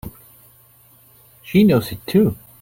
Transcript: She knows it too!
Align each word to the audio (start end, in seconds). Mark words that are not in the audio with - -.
She 1.43 1.63
knows 1.63 1.91
it 1.91 2.07
too! 2.07 2.35